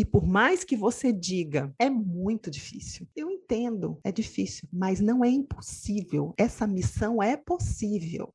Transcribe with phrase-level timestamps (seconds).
[0.00, 3.06] E por mais que você diga, é muito difícil.
[3.14, 6.32] Eu entendo, é difícil, mas não é impossível.
[6.38, 8.32] Essa missão é possível.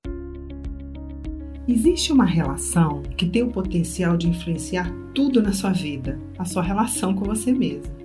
[1.67, 6.61] Existe uma relação que tem o potencial de influenciar tudo na sua vida, a sua
[6.61, 8.04] relação com você mesmo.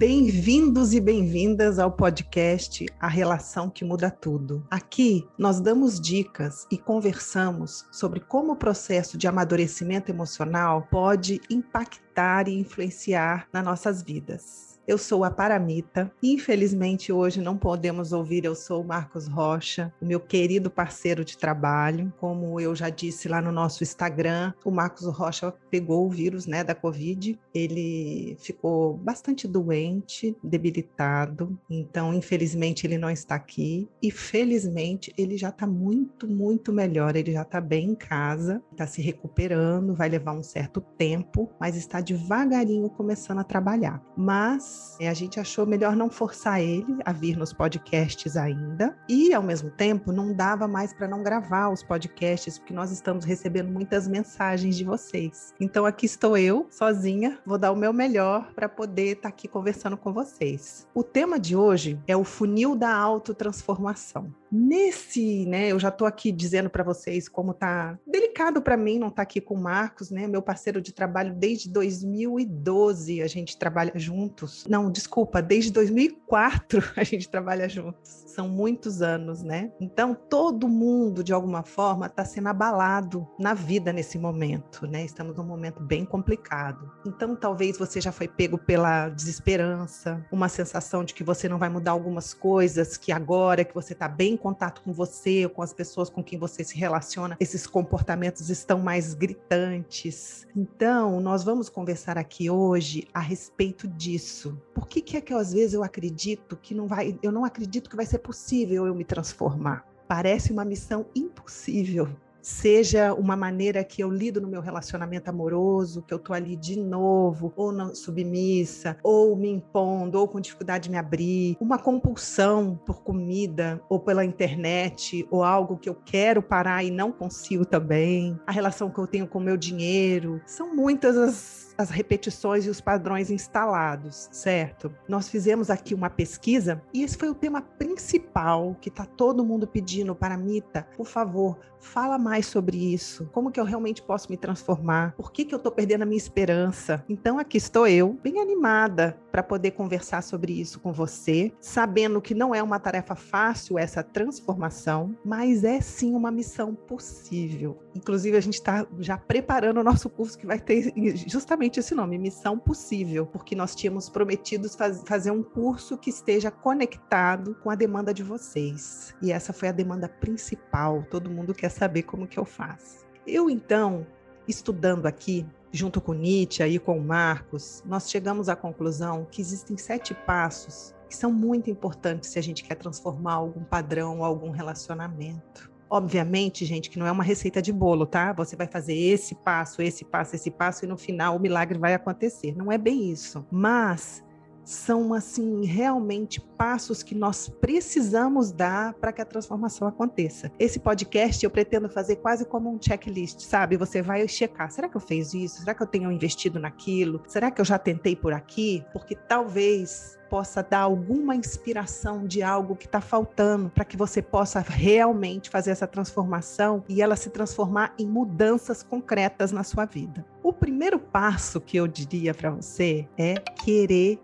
[0.00, 4.66] Bem-vindos e bem-vindas ao podcast A Relação que Muda Tudo.
[4.70, 12.48] Aqui nós damos dicas e conversamos sobre como o processo de amadurecimento emocional pode impactar
[12.48, 14.69] e influenciar nas nossas vidas.
[14.90, 16.10] Eu sou a Paramita.
[16.20, 18.44] Infelizmente, hoje não podemos ouvir.
[18.44, 22.12] Eu sou o Marcos Rocha, o meu querido parceiro de trabalho.
[22.18, 26.64] Como eu já disse lá no nosso Instagram, o Marcos Rocha pegou o vírus né,
[26.64, 27.38] da Covid.
[27.54, 31.56] Ele ficou bastante doente, debilitado.
[31.70, 33.88] Então, infelizmente, ele não está aqui.
[34.02, 37.14] E felizmente, ele já está muito, muito melhor.
[37.14, 39.94] Ele já está bem em casa, está se recuperando.
[39.94, 44.02] Vai levar um certo tempo, mas está devagarinho começando a trabalhar.
[44.16, 48.96] Mas é, a gente achou melhor não forçar ele a vir nos podcasts ainda.
[49.08, 53.24] E, ao mesmo tempo, não dava mais para não gravar os podcasts, porque nós estamos
[53.24, 55.54] recebendo muitas mensagens de vocês.
[55.60, 59.48] Então, aqui estou eu, sozinha, vou dar o meu melhor para poder estar tá aqui
[59.48, 60.86] conversando com vocês.
[60.94, 64.32] O tema de hoje é o funil da autotransformação.
[64.50, 69.06] Nesse, né, eu já estou aqui dizendo para vocês como tá delicado para mim não
[69.06, 73.56] estar tá aqui com o Marcos, né, meu parceiro de trabalho desde 2012, a gente
[73.56, 74.66] trabalha juntos.
[74.70, 78.22] Não, desculpa, desde 2004 a gente trabalha juntos.
[78.28, 79.72] São muitos anos, né?
[79.80, 85.04] Então todo mundo de alguma forma está sendo abalado na vida nesse momento, né?
[85.04, 86.88] Estamos num momento bem complicado.
[87.04, 91.68] Então talvez você já foi pego pela desesperança, uma sensação de que você não vai
[91.68, 96.08] mudar algumas coisas, que agora que você está bem contato com você com as pessoas
[96.08, 100.46] com quem você se relaciona, esses comportamentos estão mais gritantes.
[100.54, 104.49] Então, nós vamos conversar aqui hoje a respeito disso.
[104.74, 107.88] Por que, que é que às vezes eu acredito que não vai, eu não acredito
[107.88, 109.84] que vai ser possível eu me transformar?
[110.08, 112.08] Parece uma missão impossível.
[112.42, 116.78] Seja uma maneira que eu lido no meu relacionamento amoroso, que eu tô ali de
[116.78, 122.80] novo, ou não submissa, ou me impondo, ou com dificuldade de me abrir, uma compulsão
[122.86, 128.38] por comida, ou pela internet, ou algo que eu quero parar e não consigo também,
[128.46, 132.70] a relação que eu tenho com o meu dinheiro, são muitas as as repetições e
[132.70, 134.92] os padrões instalados, certo?
[135.08, 139.66] Nós fizemos aqui uma pesquisa e esse foi o tema principal que está todo mundo
[139.66, 140.86] pedindo para a Mita.
[140.96, 143.28] Por favor, fala mais sobre isso.
[143.32, 145.14] Como que eu realmente posso me transformar?
[145.16, 147.04] Por que, que eu estou perdendo a minha esperança?
[147.08, 152.34] Então aqui estou eu, bem animada para poder conversar sobre isso com você, sabendo que
[152.34, 157.78] não é uma tarefa fácil essa transformação, mas é sim uma missão possível.
[157.94, 160.92] Inclusive, a gente está já preparando o nosso curso que vai ter
[161.28, 166.50] justamente esse nome, Missão Possível, porque nós tínhamos prometido faz, fazer um curso que esteja
[166.50, 169.14] conectado com a demanda de vocês.
[169.22, 171.04] E essa foi a demanda principal.
[171.10, 173.06] Todo mundo quer saber como que eu faço.
[173.26, 174.06] Eu, então,
[174.48, 180.14] estudando aqui, junto com Nietzsche e com Marcos, nós chegamos à conclusão que existem sete
[180.14, 185.69] passos que são muito importantes se a gente quer transformar algum padrão algum relacionamento.
[185.92, 188.32] Obviamente, gente, que não é uma receita de bolo, tá?
[188.34, 191.94] Você vai fazer esse passo, esse passo, esse passo e no final o milagre vai
[191.94, 192.56] acontecer.
[192.56, 193.44] Não é bem isso.
[193.50, 194.22] Mas
[194.64, 200.50] são assim realmente passos que nós precisamos dar para que a transformação aconteça.
[200.58, 203.76] Esse podcast eu pretendo fazer quase como um checklist, sabe?
[203.76, 205.60] Você vai checar, será que eu fiz isso?
[205.60, 207.22] Será que eu tenho investido naquilo?
[207.26, 208.84] Será que eu já tentei por aqui?
[208.92, 214.60] Porque talvez possa dar alguma inspiração de algo que está faltando para que você possa
[214.60, 220.24] realmente fazer essa transformação e ela se transformar em mudanças concretas na sua vida.
[220.40, 224.20] O primeiro passo que eu diria para você é querer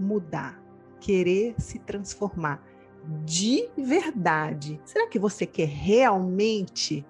[0.00, 0.62] mudar,
[1.00, 2.62] querer se transformar
[3.24, 4.80] de verdade.
[4.84, 7.04] Será que você quer realmente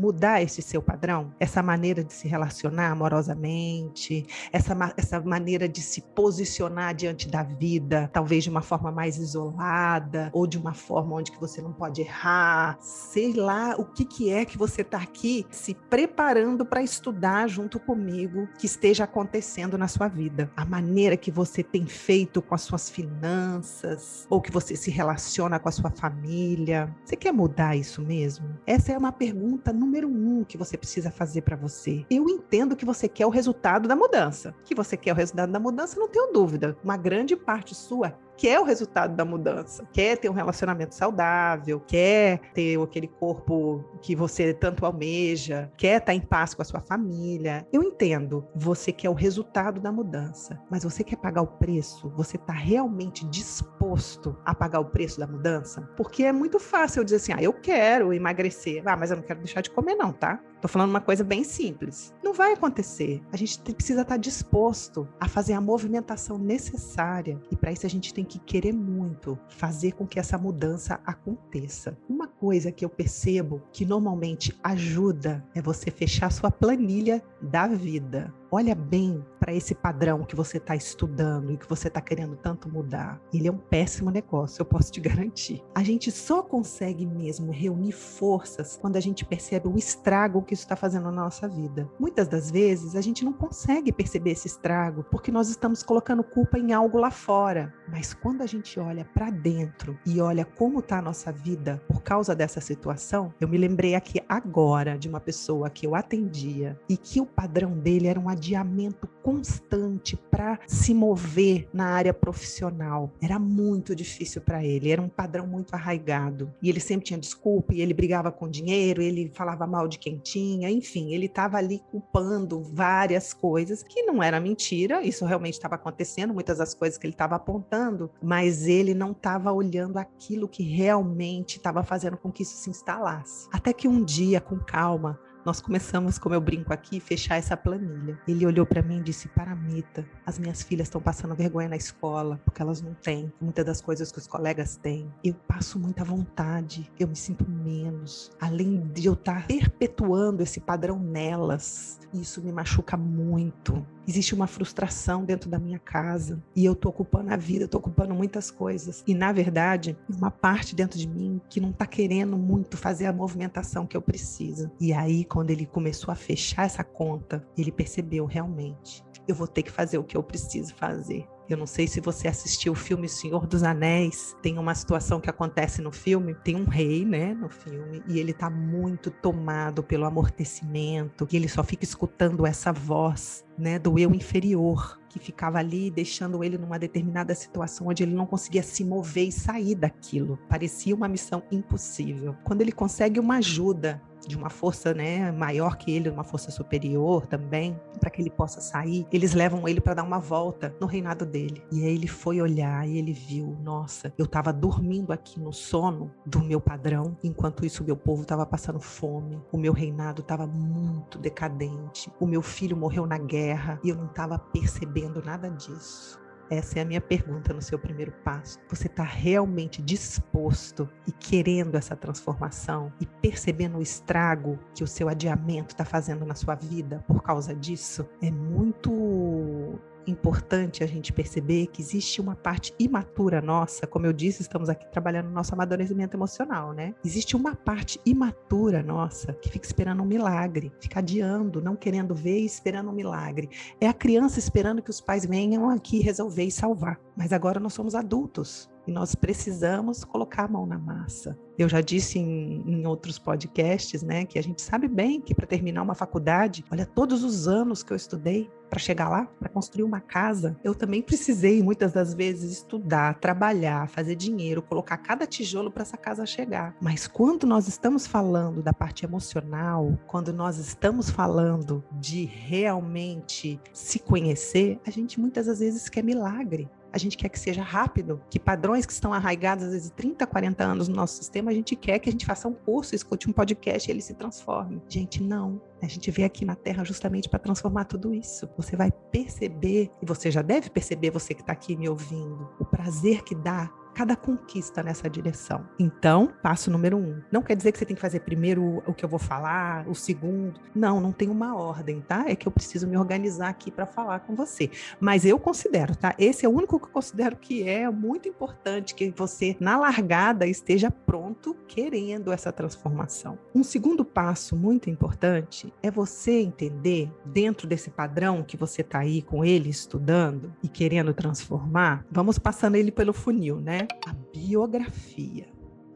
[0.00, 6.00] mudar esse seu padrão, essa maneira de se relacionar amorosamente, essa, essa maneira de se
[6.00, 11.30] posicionar diante da vida, talvez de uma forma mais isolada ou de uma forma onde
[11.30, 15.46] que você não pode errar, sei lá o que, que é que você está aqui
[15.50, 21.30] se preparando para estudar junto comigo que esteja acontecendo na sua vida, a maneira que
[21.30, 25.90] você tem feito com as suas finanças ou que você se relaciona com a sua
[25.90, 26.94] família.
[27.04, 28.48] Você quer mudar isso mesmo?
[28.66, 32.06] Essa é uma pergunta no número um que você precisa fazer para você.
[32.08, 34.54] Eu entendo que você quer o resultado da mudança.
[34.64, 36.76] Que você quer o resultado da mudança, não tenho dúvida.
[36.84, 42.40] Uma grande parte sua quer o resultado da mudança, quer ter um relacionamento saudável, quer
[42.54, 47.66] ter aquele corpo que você tanto almeja, quer estar em paz com a sua família.
[47.70, 52.08] Eu entendo, você quer o resultado da mudança, mas você quer pagar o preço?
[52.16, 55.82] Você está realmente disposto a pagar o preço da mudança?
[55.94, 59.22] Porque é muito fácil eu dizer assim: ah, eu quero emagrecer, ah, mas eu não
[59.22, 60.40] quero deixar de comer, não, tá?
[60.60, 62.14] Tô falando uma coisa bem simples.
[62.30, 63.20] Não vai acontecer.
[63.32, 67.42] A gente precisa estar disposto a fazer a movimentação necessária.
[67.50, 71.98] E para isso a gente tem que querer muito fazer com que essa mudança aconteça.
[72.08, 78.32] Uma coisa que eu percebo que normalmente ajuda é você fechar sua planilha da vida.
[78.52, 82.68] Olha bem para esse padrão que você está estudando e que você está querendo tanto
[82.68, 83.22] mudar.
[83.32, 85.62] Ele é um péssimo negócio, eu posso te garantir.
[85.72, 90.64] A gente só consegue mesmo reunir forças quando a gente percebe o estrago que isso
[90.64, 91.88] está fazendo na nossa vida.
[91.98, 96.58] Muitas das vezes a gente não consegue perceber esse estrago porque nós estamos colocando culpa
[96.58, 97.72] em algo lá fora.
[97.88, 102.02] Mas quando a gente olha para dentro e olha como está a nossa vida por
[102.02, 106.96] causa dessa situação, eu me lembrei aqui agora de uma pessoa que eu atendia e
[106.96, 113.12] que o padrão dele era um adiamento constante para se mover na área profissional.
[113.20, 116.50] Era muito difícil para ele, era um padrão muito arraigado.
[116.62, 120.16] E ele sempre tinha desculpa, e ele brigava com dinheiro, ele falava mal de quem
[120.16, 125.74] tinha, enfim, ele estava ali culpando várias coisas que não era mentira, isso realmente estava
[125.74, 130.62] acontecendo, muitas das coisas que ele estava apontando, mas ele não estava olhando aquilo que
[130.62, 133.48] realmente estava fazendo com que isso se instalasse.
[133.52, 138.16] Até que um dia, com calma, nós começamos, como eu brinco aqui, fechar essa planilha.
[138.28, 142.40] Ele olhou para mim e disse: Paramita, as minhas filhas estão passando vergonha na escola
[142.44, 145.12] porque elas não têm muitas das coisas que os colegas têm.
[145.24, 148.30] Eu passo muita vontade, eu me sinto menos.
[148.40, 153.84] Além de eu estar tá perpetuando esse padrão nelas, isso me machuca muito.
[154.06, 158.14] Existe uma frustração dentro da minha casa e eu tô ocupando a vida, tô ocupando
[158.14, 159.04] muitas coisas.
[159.06, 163.12] E na verdade, uma parte dentro de mim que não tá querendo muito fazer a
[163.12, 164.70] movimentação que eu preciso.
[164.80, 169.62] E aí, quando ele começou a fechar essa conta, ele percebeu realmente, eu vou ter
[169.62, 171.26] que fazer o que eu preciso fazer.
[171.48, 174.36] Eu não sei se você assistiu o filme Senhor dos Anéis.
[174.42, 176.34] Tem uma situação que acontece no filme.
[176.34, 181.48] Tem um rei, né, no filme, e ele tá muito tomado pelo amortecimento, e ele
[181.48, 186.78] só fica escutando essa voz, né, do eu inferior que ficava ali deixando ele numa
[186.78, 190.38] determinada situação onde ele não conseguia se mover e sair daquilo.
[190.48, 192.36] Parecia uma missão impossível.
[192.44, 197.26] Quando ele consegue uma ajuda de uma força né, maior que ele, uma força superior
[197.26, 199.06] também, para que ele possa sair.
[199.12, 201.62] Eles levam ele para dar uma volta no reinado dele.
[201.72, 206.10] E aí ele foi olhar e ele viu: nossa, eu estava dormindo aqui no sono
[206.24, 210.46] do meu padrão, enquanto isso o meu povo estava passando fome, o meu reinado estava
[210.46, 216.19] muito decadente, o meu filho morreu na guerra e eu não estava percebendo nada disso.
[216.50, 218.58] Essa é a minha pergunta no seu primeiro passo.
[218.68, 225.08] Você está realmente disposto e querendo essa transformação e percebendo o estrago que o seu
[225.08, 228.08] adiamento está fazendo na sua vida por causa disso?
[228.20, 234.42] É muito importante a gente perceber que existe uma parte imatura nossa, como eu disse,
[234.42, 236.94] estamos aqui trabalhando no nosso amadurecimento emocional, né?
[237.04, 242.40] Existe uma parte imatura nossa que fica esperando um milagre, fica adiando, não querendo ver
[242.40, 243.48] e esperando um milagre.
[243.80, 246.98] É a criança esperando que os pais venham aqui resolver e salvar.
[247.16, 251.38] Mas agora nós somos adultos e nós precisamos colocar a mão na massa.
[251.56, 255.46] Eu já disse em, em outros podcasts, né, que a gente sabe bem que para
[255.46, 259.84] terminar uma faculdade, olha todos os anos que eu estudei para chegar lá, para construir
[259.84, 265.70] uma casa, eu também precisei muitas das vezes estudar, trabalhar, fazer dinheiro, colocar cada tijolo
[265.70, 266.74] para essa casa chegar.
[266.80, 273.98] Mas quando nós estamos falando da parte emocional, quando nós estamos falando de realmente se
[274.00, 278.38] conhecer, a gente muitas das vezes quer milagre a gente quer que seja rápido, que
[278.38, 281.98] padrões que estão arraigados às vezes 30, 40 anos no nosso sistema, a gente quer
[281.98, 284.82] que a gente faça um curso, escute um podcast e ele se transforme.
[284.88, 285.60] Gente, não.
[285.82, 288.48] A gente veio aqui na Terra justamente para transformar tudo isso.
[288.56, 292.64] Você vai perceber, e você já deve perceber, você que está aqui me ouvindo, o
[292.64, 295.66] prazer que dá cada conquista nessa direção.
[295.78, 297.20] Então, passo número um.
[297.30, 299.94] Não quer dizer que você tem que fazer primeiro o que eu vou falar, o
[299.94, 300.60] segundo.
[300.74, 302.24] Não, não tem uma ordem, tá?
[302.26, 304.70] É que eu preciso me organizar aqui para falar com você.
[304.98, 306.14] Mas eu considero, tá?
[306.18, 310.46] Esse é o único que eu considero que é muito importante que você, na largada,
[310.46, 313.38] esteja pronto, querendo essa transformação.
[313.54, 319.22] Um segundo passo muito importante é você entender, dentro desse padrão que você está aí
[319.22, 323.86] com ele estudando e querendo transformar, vamos passando ele pelo funil, né?
[324.06, 325.48] A biografia.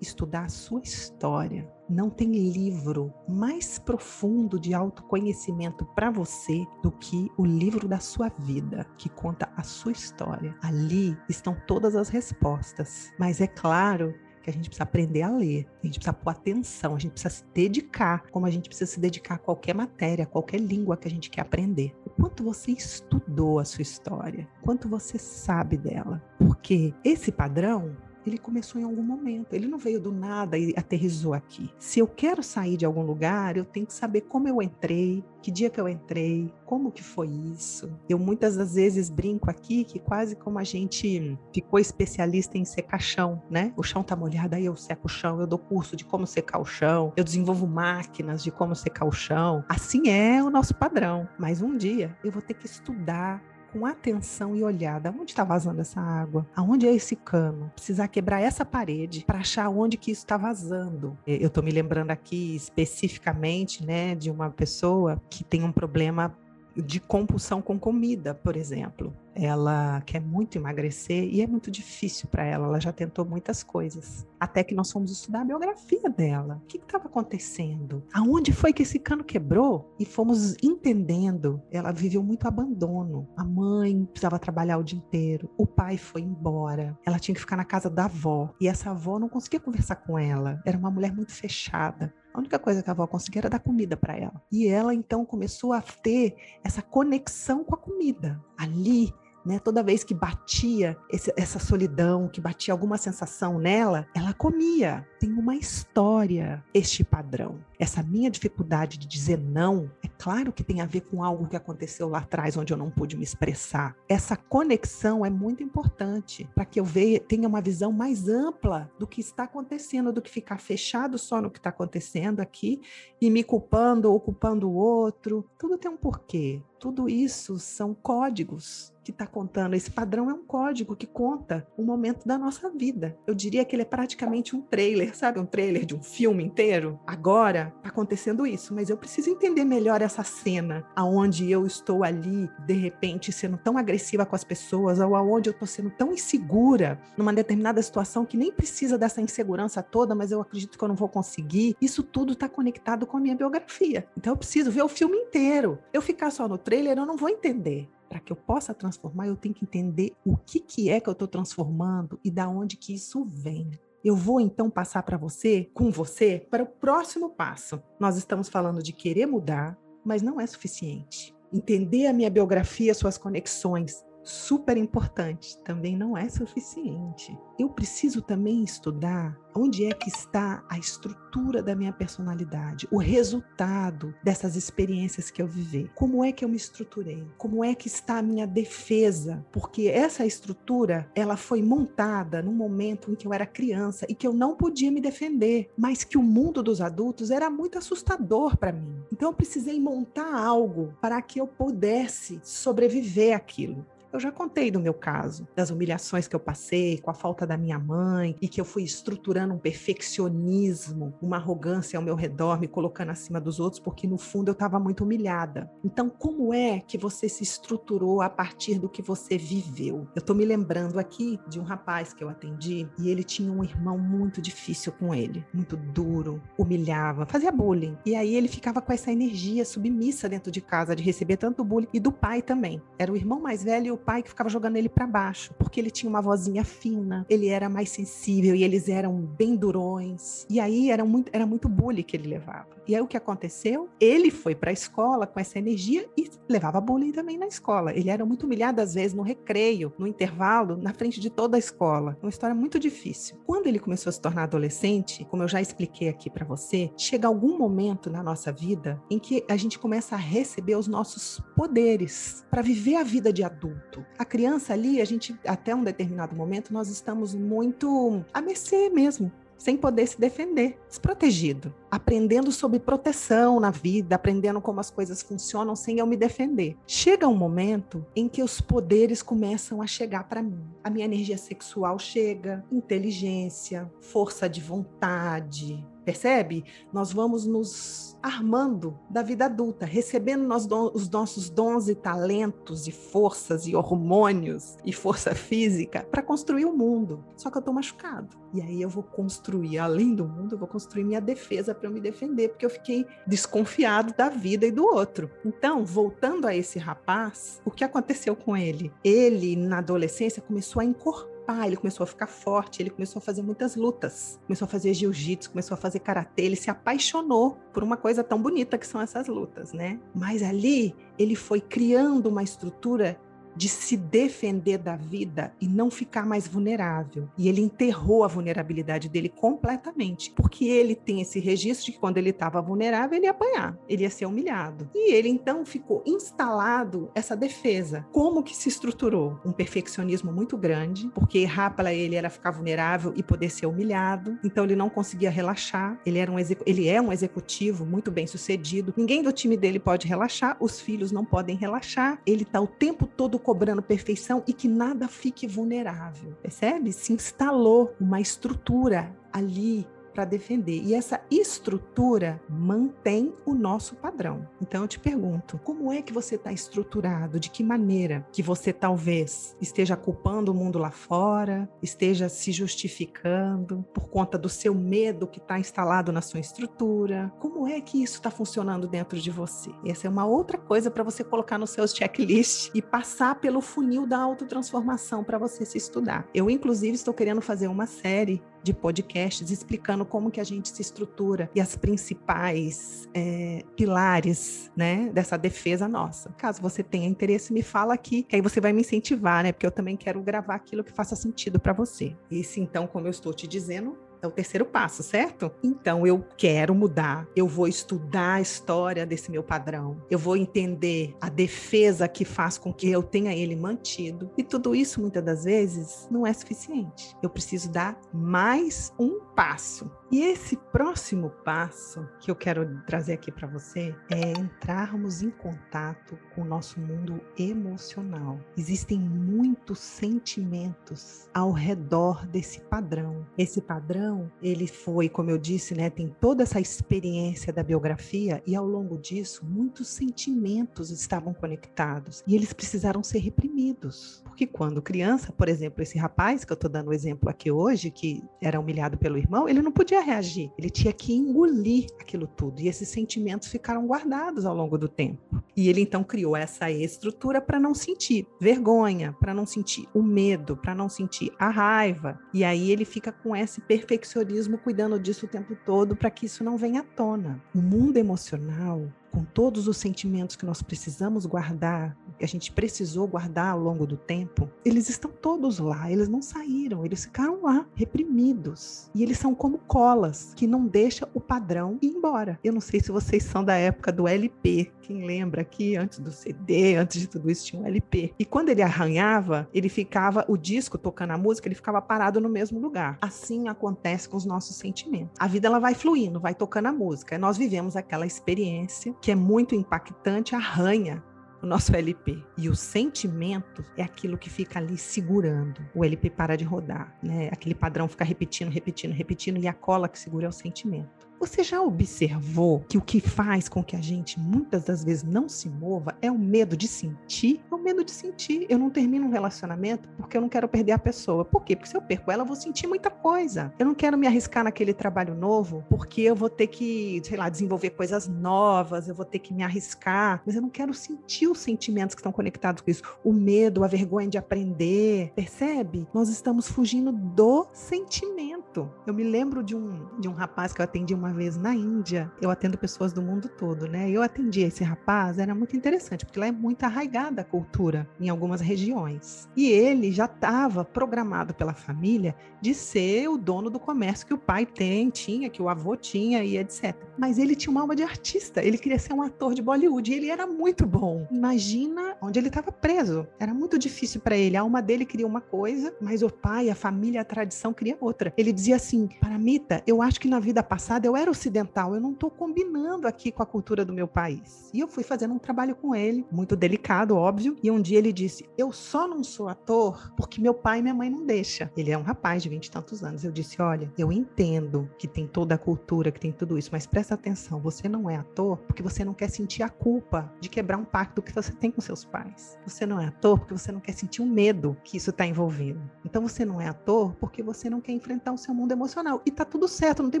[0.00, 1.70] estudar a sua história.
[1.86, 8.30] Não tem livro mais profundo de autoconhecimento para você do que o livro da sua
[8.30, 10.56] vida, que conta a sua história.
[10.62, 13.12] Ali estão todas as respostas.
[13.18, 16.94] Mas é claro que a gente precisa aprender a ler, a gente precisa pôr atenção,
[16.94, 20.26] a gente precisa se dedicar, como a gente precisa se dedicar a qualquer matéria, a
[20.26, 21.94] qualquer língua que a gente quer aprender.
[22.04, 26.22] O quanto você estudou a sua história, quanto você sabe dela.
[26.38, 29.54] Porque esse padrão ele começou em algum momento.
[29.54, 31.70] Ele não veio do nada e aterrizou aqui.
[31.78, 35.50] Se eu quero sair de algum lugar, eu tenho que saber como eu entrei, que
[35.50, 37.90] dia que eu entrei, como que foi isso.
[38.08, 43.00] Eu muitas das vezes brinco aqui que quase como a gente ficou especialista em secar
[43.00, 43.72] chão, né?
[43.76, 46.58] O chão tá molhado, aí eu seco o chão, eu dou curso de como secar
[46.58, 49.64] o chão, eu desenvolvo máquinas de como secar o chão.
[49.68, 51.28] Assim é o nosso padrão.
[51.38, 55.14] Mas um dia eu vou ter que estudar com atenção e olhada.
[55.18, 56.46] Onde está vazando essa água?
[56.54, 57.70] Aonde é esse cano?
[57.74, 61.16] Precisar quebrar essa parede para achar onde que isso está vazando.
[61.26, 66.36] Eu estou me lembrando aqui especificamente, né, de uma pessoa que tem um problema
[66.76, 69.14] de compulsão com comida, por exemplo.
[69.34, 72.66] Ela quer muito emagrecer e é muito difícil para ela.
[72.66, 74.26] Ela já tentou muitas coisas.
[74.38, 76.60] Até que nós fomos estudar a biografia dela.
[76.62, 78.02] O que estava acontecendo?
[78.12, 79.94] Aonde foi que esse cano quebrou?
[79.98, 81.62] E fomos entendendo.
[81.70, 83.28] Ela viveu muito abandono.
[83.36, 85.48] A mãe precisava trabalhar o dia inteiro.
[85.56, 86.98] O pai foi embora.
[87.06, 88.52] Ela tinha que ficar na casa da avó.
[88.60, 90.60] E essa avó não conseguia conversar com ela.
[90.66, 92.12] Era uma mulher muito fechada.
[92.32, 94.42] A única coisa que a avó conseguia era dar comida para ela.
[94.50, 98.40] E ela então começou a ter essa conexão com a comida.
[98.56, 99.12] Ali
[99.44, 99.58] né?
[99.58, 105.06] Toda vez que batia esse, essa solidão, que batia alguma sensação nela, ela comia.
[105.18, 107.58] Tem uma história este padrão.
[107.78, 111.56] Essa minha dificuldade de dizer não, é claro que tem a ver com algo que
[111.56, 113.96] aconteceu lá atrás, onde eu não pude me expressar.
[114.06, 119.06] Essa conexão é muito importante para que eu veja, tenha uma visão mais ampla do
[119.06, 122.82] que está acontecendo, do que ficar fechado só no que está acontecendo aqui
[123.18, 125.48] e me culpando ou culpando o outro.
[125.58, 126.62] Tudo tem um porquê.
[126.80, 129.74] Tudo isso são códigos que está contando.
[129.74, 133.16] Esse padrão é um código que conta o momento da nossa vida.
[133.26, 135.40] Eu diria que ele é praticamente um trailer, sabe?
[135.40, 136.98] Um trailer de um filme inteiro.
[137.06, 142.48] Agora está acontecendo isso, mas eu preciso entender melhor essa cena, aonde eu estou ali,
[142.66, 147.00] de repente, sendo tão agressiva com as pessoas, ou aonde eu estou sendo tão insegura
[147.16, 150.94] numa determinada situação que nem precisa dessa insegurança toda, mas eu acredito que eu não
[150.94, 151.76] vou conseguir.
[151.80, 154.06] Isso tudo está conectado com a minha biografia.
[154.16, 155.78] Então eu preciso ver o filme inteiro.
[155.92, 157.88] Eu ficar só no trailer, eu não vou entender.
[158.08, 161.12] Para que eu possa transformar, eu tenho que entender o que, que é que eu
[161.12, 163.72] estou transformando e da onde que isso vem.
[164.04, 167.82] Eu vou então passar para você, com você, para o próximo passo.
[167.98, 171.34] Nós estamos falando de querer mudar, mas não é suficiente.
[171.52, 177.36] Entender a minha biografia, suas conexões, super importante, também não é suficiente.
[177.58, 184.14] Eu preciso também estudar onde é que está a estrutura da minha personalidade, o resultado
[184.22, 185.90] dessas experiências que eu vivi.
[185.94, 187.26] Como é que eu me estruturei?
[187.36, 189.44] Como é que está a minha defesa?
[189.50, 194.26] Porque essa estrutura, ela foi montada num momento em que eu era criança e que
[194.26, 198.72] eu não podia me defender, mas que o mundo dos adultos era muito assustador para
[198.72, 199.02] mim.
[199.12, 203.84] Então eu precisei montar algo para que eu pudesse sobreviver àquilo.
[204.12, 207.56] Eu já contei do meu caso, das humilhações que eu passei, com a falta da
[207.56, 212.66] minha mãe, e que eu fui estruturando um perfeccionismo, uma arrogância ao meu redor, me
[212.66, 215.70] colocando acima dos outros, porque no fundo eu estava muito humilhada.
[215.84, 220.08] Então, como é que você se estruturou a partir do que você viveu?
[220.16, 223.62] Eu estou me lembrando aqui de um rapaz que eu atendi e ele tinha um
[223.62, 227.96] irmão muito difícil com ele, muito duro, humilhava, fazia bullying.
[228.04, 231.88] E aí ele ficava com essa energia submissa dentro de casa de receber tanto bullying
[231.92, 232.82] e do pai também.
[232.98, 235.80] Era o irmão mais velho e o pai que ficava jogando ele para baixo, porque
[235.80, 240.46] ele tinha uma vozinha fina, ele era mais sensível e eles eram bem durões.
[240.48, 242.80] E aí era muito, era muito bullying que ele levava.
[242.86, 243.88] E aí o que aconteceu?
[244.00, 247.94] Ele foi para a escola com essa energia e levava bullying também na escola.
[247.94, 251.58] Ele era muito humilhado às vezes no recreio, no intervalo, na frente de toda a
[251.58, 252.16] escola.
[252.22, 253.36] Uma história muito difícil.
[253.46, 257.28] Quando ele começou a se tornar adolescente, como eu já expliquei aqui para você, chega
[257.28, 262.44] algum momento na nossa vida em que a gente começa a receber os nossos poderes
[262.50, 264.06] para viver a vida de adulto adulto.
[264.18, 269.30] A criança ali, a gente, até um determinado momento, nós estamos muito a mercê mesmo
[269.58, 275.74] sem poder se defender, desprotegido, aprendendo sobre proteção na vida, aprendendo como as coisas funcionam
[275.74, 276.76] sem eu me defender.
[276.86, 280.64] Chega um momento em que os poderes começam a chegar para mim.
[280.84, 286.64] A minha energia sexual chega, inteligência, força de vontade, percebe?
[286.92, 290.46] Nós vamos nos armando da vida adulta, recebendo
[290.92, 296.76] os nossos dons e talentos e forças e hormônios e força física para construir o
[296.76, 297.24] mundo.
[297.36, 298.36] Só que eu estou machucado.
[298.52, 301.92] E aí eu vou construir, além do mundo, eu vou construir minha defesa para eu
[301.92, 305.30] me defender, porque eu fiquei desconfiado da vida e do outro.
[305.44, 308.92] Então, voltando a esse rapaz, o que aconteceu com ele?
[309.02, 311.30] Ele, na adolescência, começou a incorporar
[311.66, 315.50] ele começou a ficar forte, ele começou a fazer muitas lutas, começou a fazer jiu-jitsu,
[315.50, 319.26] começou a fazer karatê, ele se apaixonou por uma coisa tão bonita que são essas
[319.26, 319.98] lutas, né?
[320.14, 323.18] Mas ali ele foi criando uma estrutura
[323.56, 327.28] de se defender da vida e não ficar mais vulnerável.
[327.36, 332.18] E ele enterrou a vulnerabilidade dele completamente, porque ele tem esse registro de que quando
[332.18, 334.88] ele estava vulnerável, ele ia apanhar, ele ia ser humilhado.
[334.94, 338.06] E ele então ficou instalado essa defesa.
[338.12, 339.38] Como que se estruturou?
[339.44, 344.38] Um perfeccionismo muito grande, porque errar para ele era ficar vulnerável e poder ser humilhado.
[344.44, 345.98] Então ele não conseguia relaxar.
[346.04, 348.94] Ele era um ele é um executivo muito bem sucedido.
[348.96, 352.20] Ninguém do time dele pode relaxar, os filhos não podem relaxar.
[352.26, 356.32] Ele está o tempo todo cobrando perfeição e que nada fique vulnerável.
[356.42, 356.92] Percebe?
[356.92, 360.82] Se instalou uma estrutura ali para defender.
[360.82, 364.46] E essa estrutura mantém o nosso padrão.
[364.60, 367.38] Então eu te pergunto, como é que você está estruturado?
[367.38, 373.84] De que maneira que você talvez esteja culpando o mundo lá fora, esteja se justificando
[373.94, 377.32] por conta do seu medo que está instalado na sua estrutura?
[377.38, 379.70] Como é que isso está funcionando dentro de você?
[379.84, 384.06] Essa é uma outra coisa para você colocar nos seus checklists e passar pelo funil
[384.06, 386.26] da autotransformação para você se estudar.
[386.34, 390.82] Eu, inclusive, estou querendo fazer uma série de podcasts explicando como que a gente se
[390.82, 396.30] estrutura e as principais é, pilares, né, dessa defesa nossa.
[396.36, 399.66] Caso você tenha interesse, me fala aqui, que aí você vai me incentivar, né, porque
[399.66, 402.16] eu também quero gravar aquilo que faça sentido para você.
[402.30, 405.50] Esse, então, como eu estou te dizendo, é o terceiro passo, certo?
[405.62, 411.14] Então eu quero mudar, eu vou estudar a história desse meu padrão, eu vou entender
[411.20, 414.30] a defesa que faz com que eu tenha ele mantido.
[414.36, 417.16] E tudo isso, muitas das vezes, não é suficiente.
[417.22, 419.90] Eu preciso dar mais um passo.
[420.10, 426.18] E esse próximo passo que eu quero trazer aqui para você é entrarmos em contato
[426.34, 428.40] com o nosso mundo emocional.
[428.56, 433.24] Existem muitos sentimentos ao redor desse padrão.
[433.38, 434.09] Esse padrão,
[434.42, 438.98] ele foi, como eu disse, né, tem toda essa experiência da biografia e ao longo
[438.98, 444.22] disso, muitos sentimentos estavam conectados e eles precisaram ser reprimidos.
[444.40, 447.90] Porque quando criança, por exemplo, esse rapaz que eu estou dando o exemplo aqui hoje,
[447.90, 452.58] que era humilhado pelo irmão, ele não podia reagir, ele tinha que engolir aquilo tudo.
[452.58, 455.44] E esses sentimentos ficaram guardados ao longo do tempo.
[455.54, 460.56] E ele então criou essa estrutura para não sentir vergonha, para não sentir o medo,
[460.56, 462.18] para não sentir a raiva.
[462.32, 466.42] E aí ele fica com esse perfeccionismo cuidando disso o tempo todo para que isso
[466.42, 467.42] não venha à tona.
[467.54, 473.06] O mundo emocional com todos os sentimentos que nós precisamos guardar, que a gente precisou
[473.06, 477.66] guardar ao longo do tempo, eles estão todos lá, eles não saíram, eles ficaram lá,
[477.74, 478.90] reprimidos.
[478.94, 482.38] E eles são como colas, que não deixa o padrão ir embora.
[482.44, 486.10] Eu não sei se vocês são da época do LP, quem lembra aqui, antes do
[486.10, 488.12] CD, antes de tudo isso, tinha um LP.
[488.18, 492.28] E quando ele arranhava, ele ficava, o disco tocando a música, ele ficava parado no
[492.28, 492.98] mesmo lugar.
[493.00, 495.14] Assim acontece com os nossos sentimentos.
[495.18, 497.16] A vida ela vai fluindo, vai tocando a música.
[497.18, 501.02] Nós vivemos aquela experiência que é muito impactante, arranha
[501.42, 502.22] o nosso LP.
[502.36, 505.60] E o sentimento é aquilo que fica ali segurando.
[505.74, 507.28] O LP para de rodar, né?
[507.32, 511.09] Aquele padrão fica repetindo, repetindo, repetindo e a cola que segura é o sentimento.
[511.20, 515.28] Você já observou que o que faz com que a gente muitas das vezes não
[515.28, 517.42] se mova é o medo de sentir?
[517.52, 518.46] É o medo de sentir.
[518.48, 521.22] Eu não termino um relacionamento porque eu não quero perder a pessoa.
[521.22, 521.54] Por quê?
[521.54, 523.52] Porque se eu perco ela, eu vou sentir muita coisa.
[523.58, 527.28] Eu não quero me arriscar naquele trabalho novo porque eu vou ter que, sei lá,
[527.28, 531.38] desenvolver coisas novas, eu vou ter que me arriscar, mas eu não quero sentir os
[531.38, 532.82] sentimentos que estão conectados com isso.
[533.04, 535.12] O medo, a vergonha de aprender.
[535.14, 535.86] Percebe?
[535.92, 538.70] Nós estamos fugindo do sentimento.
[538.86, 541.52] Eu me lembro de um, de um rapaz que eu atendi uma uma vez na
[541.52, 543.90] Índia, eu atendo pessoas do mundo todo, né?
[543.90, 548.08] Eu atendi esse rapaz, era muito interessante, porque lá é muito arraigada a cultura em
[548.08, 549.28] algumas regiões.
[549.36, 554.18] E ele já estava programado pela família de ser o dono do comércio que o
[554.18, 556.76] pai tem, tinha, que o avô tinha e etc.
[556.96, 559.94] Mas ele tinha uma alma de artista, ele queria ser um ator de Bollywood e
[559.94, 561.08] ele era muito bom.
[561.10, 563.06] Imagina onde ele estava preso.
[563.18, 564.36] Era muito difícil para ele.
[564.36, 568.12] A alma dele queria uma coisa, mas o pai, a família, a tradição queria outra.
[568.16, 571.92] Ele dizia assim: Paramita, eu acho que na vida passada eu era ocidental, eu não
[571.92, 574.50] estou combinando aqui com a cultura do meu país.
[574.52, 577.36] E eu fui fazendo um trabalho com ele, muito delicado, óbvio.
[577.42, 580.74] E um dia ele disse: Eu só não sou ator porque meu pai e minha
[580.74, 581.48] mãe não deixam.
[581.56, 583.04] Ele é um rapaz de vinte e tantos anos.
[583.04, 586.66] Eu disse: Olha, eu entendo que tem toda a cultura, que tem tudo isso, mas
[586.66, 590.58] presta atenção, você não é ator porque você não quer sentir a culpa de quebrar
[590.58, 592.38] um pacto que você tem com seus pais.
[592.46, 595.60] Você não é ator porque você não quer sentir o medo que isso está envolvido.
[595.84, 599.00] Então você não é ator porque você não quer enfrentar o seu mundo emocional.
[599.06, 600.00] E tá tudo certo, não tem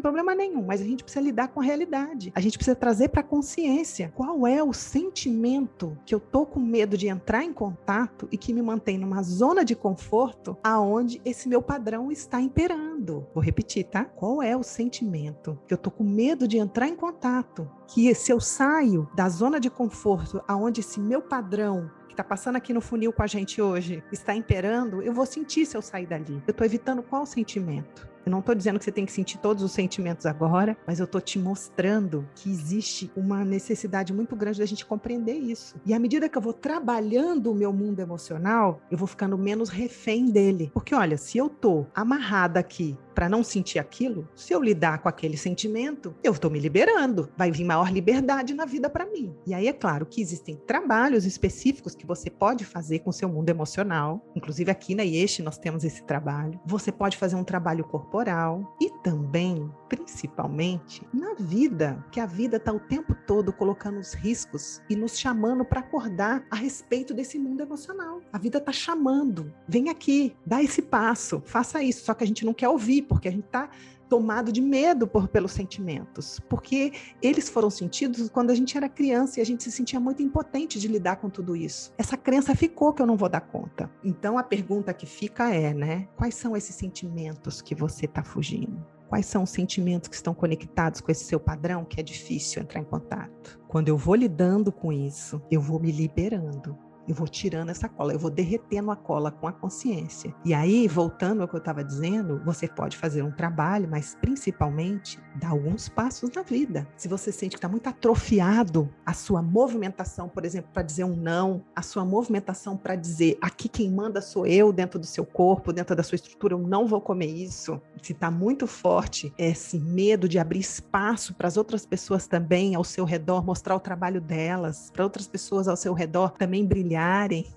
[0.00, 2.32] problema nenhum, mas a gente precisa lidar com a realidade.
[2.34, 6.96] A gente precisa trazer para consciência qual é o sentimento que eu tô com medo
[6.96, 11.62] de entrar em contato e que me mantém numa zona de conforto aonde esse meu
[11.62, 13.26] padrão está imperando.
[13.34, 14.04] Vou repetir, tá?
[14.04, 17.70] Qual é o sentimento que eu tô com medo de entrar em contato?
[17.86, 22.56] Que se eu saio da zona de conforto aonde esse meu padrão que está passando
[22.56, 26.06] aqui no funil com a gente hoje está imperando, eu vou sentir se eu sair
[26.06, 26.42] dali.
[26.46, 28.09] Eu estou evitando qual sentimento?
[28.24, 31.04] Eu não estou dizendo que você tem que sentir todos os sentimentos agora, mas eu
[31.04, 35.74] estou te mostrando que existe uma necessidade muito grande da gente compreender isso.
[35.86, 39.68] E à medida que eu vou trabalhando o meu mundo emocional, eu vou ficando menos
[39.68, 40.70] refém dele.
[40.72, 45.08] Porque olha, se eu estou amarrada aqui para não sentir aquilo, se eu lidar com
[45.08, 47.30] aquele sentimento, eu estou me liberando.
[47.36, 49.34] Vai vir maior liberdade na vida para mim.
[49.46, 53.48] E aí é claro que existem trabalhos específicos que você pode fazer com seu mundo
[53.48, 54.24] emocional.
[54.34, 56.58] Inclusive aqui na IESH nós temos esse trabalho.
[56.66, 62.72] Você pode fazer um trabalho corporal e também, principalmente, na vida, que a vida está
[62.72, 67.62] o tempo todo colocando os riscos e nos chamando para acordar a respeito desse mundo
[67.62, 68.20] emocional.
[68.32, 69.52] A vida está chamando.
[69.66, 72.04] Vem aqui, dá esse passo, faça isso.
[72.04, 73.68] Só que a gente não quer ouvir porque a gente está
[74.08, 79.40] tomado de medo por, pelos sentimentos, porque eles foram sentidos quando a gente era criança
[79.40, 81.92] e a gente se sentia muito impotente de lidar com tudo isso.
[81.98, 83.90] Essa crença ficou que eu não vou dar conta.
[84.04, 86.08] Então a pergunta que fica é, né?
[86.16, 88.80] Quais são esses sentimentos que você está fugindo?
[89.08, 92.80] Quais são os sentimentos que estão conectados com esse seu padrão que é difícil entrar
[92.80, 93.58] em contato?
[93.66, 98.12] Quando eu vou lidando com isso, eu vou me liberando eu vou tirando essa cola,
[98.12, 100.34] eu vou derretendo a cola com a consciência.
[100.44, 105.18] E aí, voltando ao que eu estava dizendo, você pode fazer um trabalho, mas principalmente
[105.36, 106.86] dar alguns passos na vida.
[106.96, 111.16] Se você sente que está muito atrofiado a sua movimentação, por exemplo, para dizer um
[111.16, 115.72] não, a sua movimentação para dizer aqui quem manda sou eu dentro do seu corpo,
[115.72, 117.80] dentro da sua estrutura, eu não vou comer isso.
[118.02, 122.84] Se está muito forte esse medo de abrir espaço para as outras pessoas também ao
[122.84, 126.89] seu redor, mostrar o trabalho delas, para outras pessoas ao seu redor também brilhar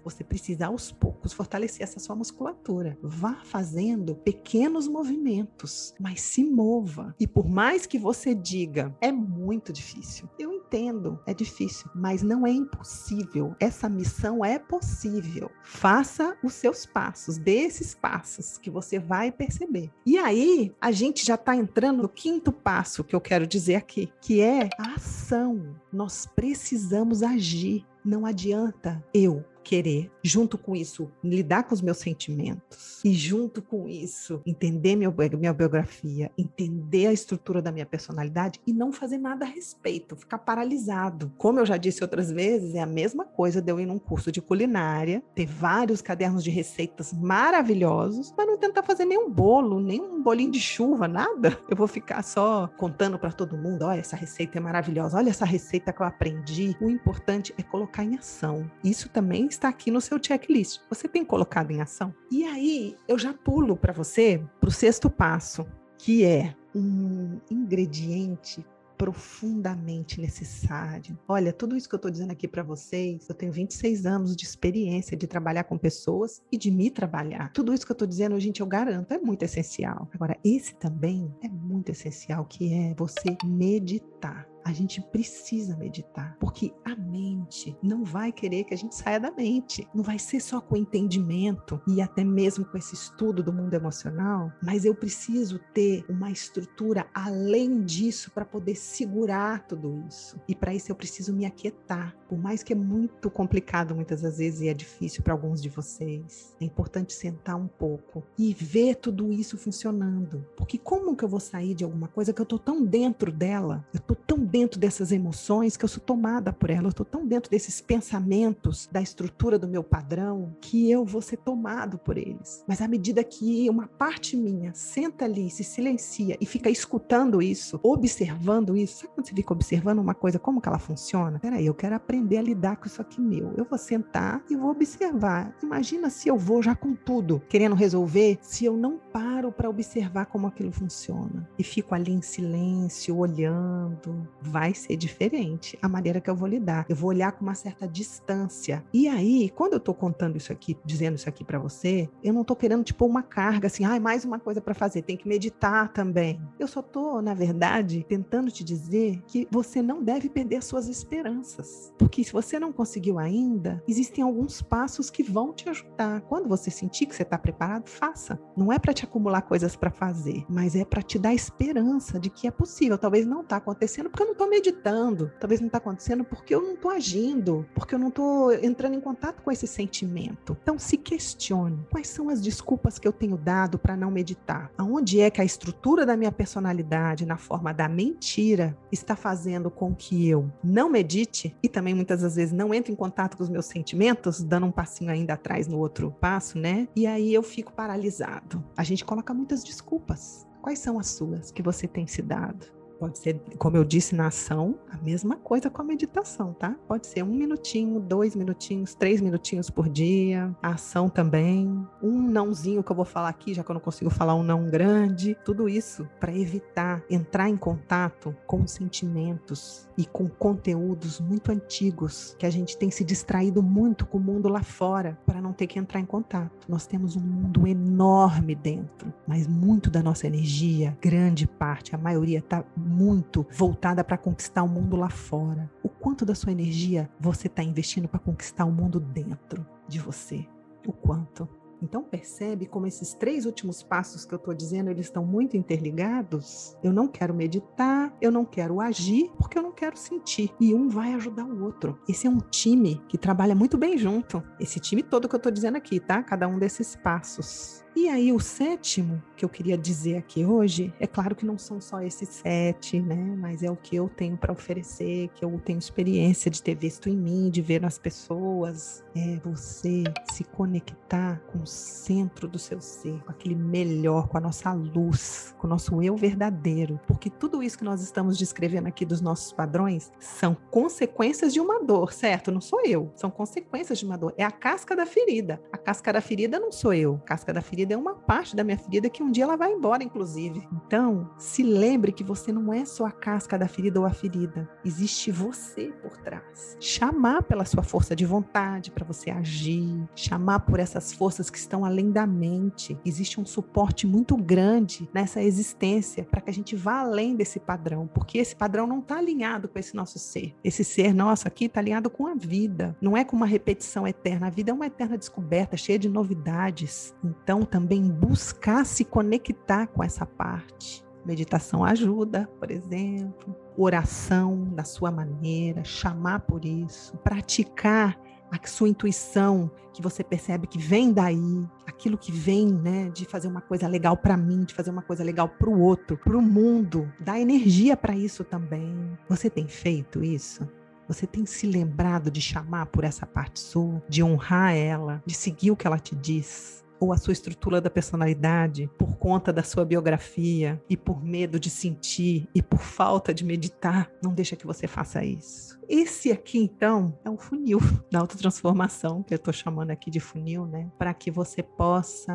[0.03, 2.97] você precisa aos poucos fortalecer essa sua musculatura.
[3.01, 7.15] Vá fazendo pequenos movimentos, mas se mova.
[7.19, 10.29] E por mais que você diga, é muito difícil.
[10.37, 13.55] Eu entendo, é difícil, mas não é impossível.
[13.59, 15.49] Essa missão é possível.
[15.63, 19.91] Faça os seus passos, dê esses passos que você vai perceber.
[20.05, 24.11] E aí, a gente já está entrando no quinto passo que eu quero dizer aqui,
[24.21, 25.75] que é a ação.
[25.91, 27.85] Nós precisamos agir.
[28.03, 33.87] Não adianta eu querer, junto com isso, lidar com os meus sentimentos e junto com
[33.87, 39.45] isso, entender minha, minha biografia, entender a estrutura da minha personalidade e não fazer nada
[39.45, 41.31] a respeito, ficar paralisado.
[41.37, 44.31] Como eu já disse outras vezes, é a mesma coisa de eu ir num curso
[44.31, 50.01] de culinária, ter vários cadernos de receitas maravilhosos, mas não tentar fazer nenhum bolo, nem
[50.01, 51.57] um bolinho de chuva, nada.
[51.69, 55.45] Eu vou ficar só contando para todo mundo, olha, essa receita é maravilhosa, olha essa
[55.45, 56.75] receita que eu aprendi.
[56.81, 58.69] O importante é colocar em ação.
[58.83, 60.81] Isso também está aqui no seu checklist.
[60.89, 62.13] Você tem colocado em ação?
[62.31, 65.65] E aí eu já pulo para você para o sexto passo,
[65.97, 68.65] que é um ingrediente
[68.97, 71.19] profundamente necessário.
[71.27, 74.45] Olha, tudo isso que eu estou dizendo aqui para vocês, eu tenho 26 anos de
[74.45, 77.51] experiência de trabalhar com pessoas e de me trabalhar.
[77.51, 80.07] Tudo isso que eu estou dizendo, gente, eu garanto, é muito essencial.
[80.13, 86.73] Agora, esse também é muito essencial, que é você meditar a gente precisa meditar, porque
[86.85, 89.87] a mente não vai querer que a gente saia da mente.
[89.93, 94.51] Não vai ser só com entendimento e até mesmo com esse estudo do mundo emocional,
[94.61, 100.39] mas eu preciso ter uma estrutura além disso para poder segurar tudo isso.
[100.47, 102.15] E para isso eu preciso me aquietar.
[102.27, 105.69] Por mais que é muito complicado muitas das vezes e é difícil para alguns de
[105.69, 110.45] vocês, é importante sentar um pouco e ver tudo isso funcionando.
[110.55, 113.85] Porque como que eu vou sair de alguma coisa que eu tô tão dentro dela?
[113.93, 117.25] Eu tô tão dentro dessas emoções que eu sou tomada por elas, eu estou tão
[117.25, 122.63] dentro desses pensamentos da estrutura do meu padrão que eu vou ser tomado por eles.
[122.67, 127.79] Mas à medida que uma parte minha senta ali, se silencia e fica escutando isso,
[127.81, 131.39] observando isso, sabe quando você fica observando uma coisa, como que ela funciona?
[131.39, 133.53] Peraí, eu quero aprender a lidar com isso aqui meu.
[133.57, 135.51] Eu vou sentar e vou observar.
[135.63, 140.27] Imagina se eu vou já com tudo, querendo resolver, se eu não paro para observar
[140.27, 146.29] como aquilo funciona e fico ali em silêncio, olhando, vai ser diferente a maneira que
[146.29, 146.85] eu vou lidar.
[146.89, 148.83] Eu vou olhar com uma certa distância.
[148.93, 152.41] E aí, quando eu estou contando isso aqui, dizendo isso aqui para você, eu não
[152.41, 155.91] estou querendo tipo uma carga assim, ah, mais uma coisa para fazer, tem que meditar
[155.93, 156.41] também.
[156.59, 161.93] Eu só estou, na verdade, tentando te dizer que você não deve perder suas esperanças,
[161.97, 166.21] porque se você não conseguiu ainda, existem alguns passos que vão te ajudar.
[166.21, 168.39] Quando você sentir que você está preparado, faça.
[168.55, 172.29] Não é para te acumular coisas para fazer, mas é para te dar esperança de
[172.29, 172.97] que é possível.
[172.97, 176.61] Talvez não está acontecendo porque eu não estou meditando, talvez não está acontecendo porque eu
[176.61, 180.57] não estou agindo, porque eu não estou entrando em contato com esse sentimento.
[180.61, 184.71] Então se questione quais são as desculpas que eu tenho dado para não meditar.
[184.77, 189.95] Aonde é que a estrutura da minha personalidade, na forma da mentira, está fazendo com
[189.95, 193.49] que eu não medite e também muitas das vezes não entre em contato com os
[193.49, 196.87] meus sentimentos, dando um passinho ainda atrás no outro passo, né?
[196.95, 198.63] E aí eu fico paralisado.
[198.75, 200.47] A gente coloca muitas desculpas.
[200.61, 202.82] Quais são as suas que você tem se dado?
[202.99, 206.75] Pode ser, como eu disse na ação, a mesma coisa com a meditação, tá?
[206.87, 210.55] Pode ser um minutinho, dois minutinhos, três minutinhos por dia.
[210.61, 211.85] A ação também.
[212.01, 214.69] Um nãozinho que eu vou falar aqui, já que eu não consigo falar um não
[214.69, 215.35] grande.
[215.43, 222.45] Tudo isso para evitar entrar em contato com sentimentos e com conteúdos muito antigos que
[222.45, 225.77] a gente tem se distraído muito com o mundo lá fora para não ter que
[225.77, 226.65] entrar em contato.
[226.67, 232.39] Nós temos um mundo enorme dentro, mas muito da nossa energia, grande parte, a maioria
[232.39, 235.71] está muito voltada para conquistar o mundo lá fora.
[235.81, 240.45] O quanto da sua energia você está investindo para conquistar o mundo dentro de você?
[240.85, 241.47] O quanto?
[241.83, 246.77] Então percebe como esses três últimos passos que eu estou dizendo, eles estão muito interligados?
[246.81, 250.49] Eu não quero meditar, eu não quero agir, porque eu não quero sentir.
[250.61, 251.99] E um vai ajudar o outro.
[252.07, 254.41] Esse é um time que trabalha muito bem junto.
[254.57, 256.23] Esse time todo que eu estou dizendo aqui, tá?
[256.23, 257.82] Cada um desses passos.
[257.95, 261.79] E aí, o sétimo que eu queria dizer aqui hoje, é claro que não são
[261.79, 263.35] só esses sete, né?
[263.37, 267.07] Mas é o que eu tenho para oferecer, que eu tenho experiência de ter visto
[267.07, 269.03] em mim, de ver nas pessoas.
[269.15, 274.41] É você se conectar com o centro do seu ser, com aquele melhor, com a
[274.41, 276.99] nossa luz, com o nosso eu verdadeiro.
[277.05, 281.83] Porque tudo isso que nós estamos descrevendo aqui dos nossos padrões são consequências de uma
[281.83, 282.51] dor, certo?
[282.51, 283.11] Não sou eu.
[283.15, 284.33] São consequências de uma dor.
[284.35, 285.61] É a casca da ferida.
[285.71, 287.15] A casca da ferida não sou eu.
[287.15, 289.57] A casca da ferida ferida é uma parte da minha ferida que um dia ela
[289.57, 290.65] vai embora, inclusive.
[290.71, 294.69] Então, se lembre que você não é só a casca da ferida ou a ferida.
[294.85, 296.77] Existe você por trás.
[296.79, 301.83] Chamar pela sua força de vontade para você agir, chamar por essas forças que estão
[301.83, 302.97] além da mente.
[303.03, 308.07] Existe um suporte muito grande nessa existência para que a gente vá além desse padrão,
[308.07, 310.55] porque esse padrão não está alinhado com esse nosso ser.
[310.63, 314.47] Esse ser nosso aqui está alinhado com a vida, não é com uma repetição eterna.
[314.47, 317.13] A vida é uma eterna descoberta, cheia de novidades.
[317.23, 321.03] Então, também buscar se conectar com essa parte.
[321.25, 328.15] Meditação ajuda, por exemplo, oração da sua maneira, chamar por isso, praticar
[328.51, 333.47] a sua intuição, que você percebe que vem daí, aquilo que vem, né, de fazer
[333.47, 336.41] uma coisa legal para mim, de fazer uma coisa legal para o outro, para o
[336.43, 339.17] mundo, dá energia para isso também.
[339.27, 340.69] Você tem feito isso?
[341.07, 345.71] Você tem se lembrado de chamar por essa parte sua, de honrar ela, de seguir
[345.71, 346.82] o que ela te diz?
[347.03, 351.69] Ou a sua estrutura da personalidade por conta da sua biografia e por medo de
[351.69, 355.77] sentir e por falta de meditar, não deixa que você faça isso.
[355.87, 357.79] Esse aqui, então, é um funil
[358.11, 360.89] da autotransformação, que eu estou chamando aqui de funil, né?
[360.97, 362.33] Para que você possa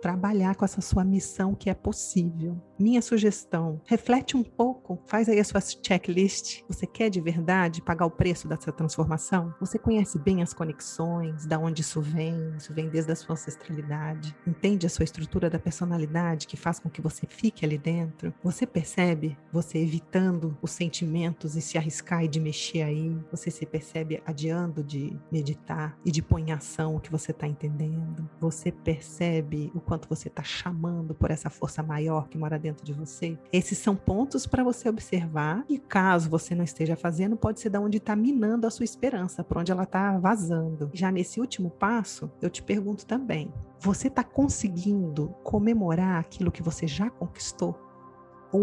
[0.00, 2.60] trabalhar com essa sua missão que é possível.
[2.78, 6.62] Minha sugestão, reflete um pouco, faz aí a sua checklist.
[6.68, 9.54] Você quer de verdade pagar o preço dessa transformação?
[9.60, 12.54] Você conhece bem as conexões, da onde isso vem?
[12.56, 14.36] Isso vem desde a sua ancestralidade.
[14.46, 18.32] Entende a sua estrutura da personalidade que faz com que você fique ali dentro?
[18.42, 23.64] Você percebe você evitando os sentimentos e se arriscar e de mexer aí, você se
[23.66, 28.28] percebe adiando de meditar e de pôr em ação o que você está entendendo.
[28.40, 32.92] Você percebe o quanto você está chamando por essa força maior que mora dentro de
[32.92, 33.38] você.
[33.52, 37.80] Esses são pontos para você observar e caso você não esteja fazendo, pode ser da
[37.80, 40.90] onde está minando a sua esperança, por onde ela está vazando.
[40.92, 46.86] Já nesse último passo, eu te pergunto também: você está conseguindo comemorar aquilo que você
[46.86, 47.85] já conquistou?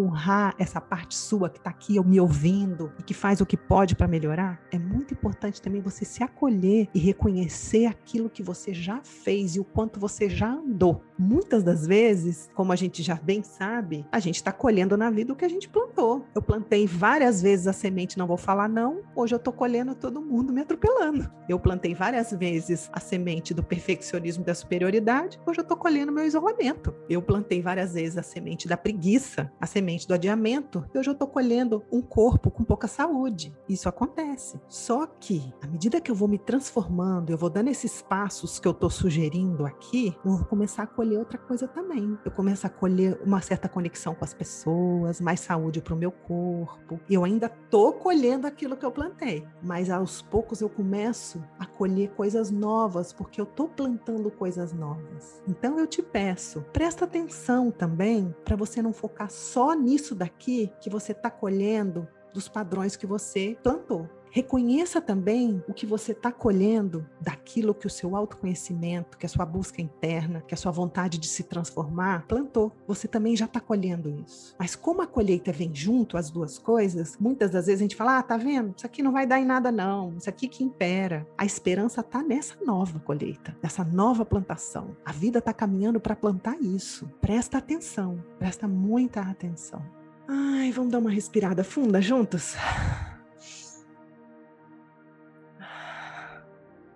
[0.01, 3.95] Honrar essa parte sua que está aqui me ouvindo e que faz o que pode
[3.95, 9.01] para melhorar, é muito importante também você se acolher e reconhecer aquilo que você já
[9.03, 11.03] fez e o quanto você já andou.
[11.17, 15.33] Muitas das vezes, como a gente já bem sabe, a gente está colhendo na vida
[15.33, 16.25] o que a gente plantou.
[16.35, 20.21] Eu plantei várias vezes a semente, não vou falar não, hoje eu estou colhendo todo
[20.21, 21.29] mundo me atropelando.
[21.47, 26.25] Eu plantei várias vezes a semente do perfeccionismo da superioridade, hoje eu estou colhendo meu
[26.25, 26.93] isolamento.
[27.09, 31.13] Eu plantei várias vezes a semente da preguiça, a semente do adiamento, e hoje eu
[31.13, 33.53] estou colhendo um corpo com pouca saúde.
[33.67, 34.59] Isso acontece.
[34.67, 38.67] Só que, à medida que eu vou me transformando, eu vou dando esses passos que
[38.67, 42.17] eu estou sugerindo aqui, eu vou começar a colher outra coisa também.
[42.23, 46.11] Eu começo a colher uma certa conexão com as pessoas, mais saúde para o meu
[46.11, 46.99] corpo.
[47.09, 52.11] Eu ainda estou colhendo aquilo que eu plantei, mas aos poucos eu começo a colher
[52.11, 55.41] coisas novas, porque eu estou plantando coisas novas.
[55.47, 60.89] Então eu te peço, presta atenção também para você não focar só nisso daqui que
[60.89, 64.09] você está colhendo dos padrões que você plantou.
[64.35, 69.45] Reconheça também o que você está colhendo daquilo que o seu autoconhecimento, que a sua
[69.45, 72.71] busca interna, que a sua vontade de se transformar plantou.
[72.87, 74.55] Você também já está colhendo isso.
[74.57, 78.17] Mas como a colheita vem junto, as duas coisas, muitas das vezes a gente fala:
[78.17, 78.73] ah, tá vendo?
[78.75, 80.15] Isso aqui não vai dar em nada, não.
[80.17, 81.27] Isso aqui que impera.
[81.37, 84.97] A esperança está nessa nova colheita, nessa nova plantação.
[85.05, 87.07] A vida está caminhando para plantar isso.
[87.21, 89.85] Presta atenção, presta muita atenção.
[90.27, 92.55] Ai, vamos dar uma respirada funda juntos?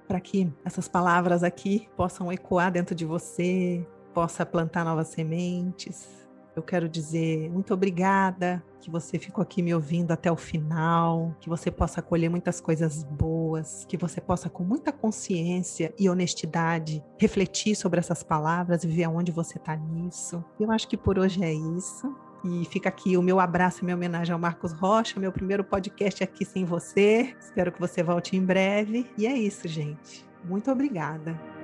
[0.08, 6.08] Para que essas palavras aqui possam ecoar dentro de você, possa plantar novas sementes.
[6.56, 11.50] Eu quero dizer muito obrigada que você ficou aqui me ouvindo até o final, que
[11.50, 17.76] você possa colher muitas coisas boas, que você possa com muita consciência e honestidade refletir
[17.76, 20.44] sobre essas palavras e ver aonde você está nisso.
[20.60, 22.16] Eu acho que por hoje é isso.
[22.44, 26.24] E fica aqui o meu abraço e minha homenagem ao Marcos Rocha, meu primeiro podcast
[26.24, 27.36] aqui sem você.
[27.40, 29.10] Espero que você volte em breve.
[29.18, 30.26] E é isso, gente.
[30.44, 31.57] Muito obrigada.